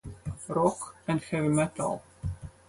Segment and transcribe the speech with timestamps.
[0.49, 2.01] Rock", and "Heavy Metal".